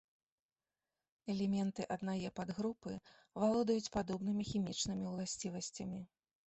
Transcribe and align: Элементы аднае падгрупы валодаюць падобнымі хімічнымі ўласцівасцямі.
Элементы 1.33 1.81
аднае 1.97 2.33
падгрупы 2.39 2.91
валодаюць 3.43 3.93
падобнымі 3.99 4.51
хімічнымі 4.55 5.05
ўласцівасцямі. 5.13 5.99